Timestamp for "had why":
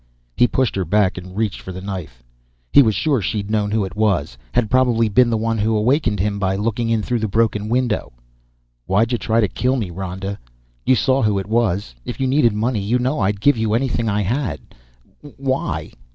14.23-15.91